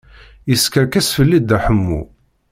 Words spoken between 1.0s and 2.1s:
fell-i Dda Ḥemmu.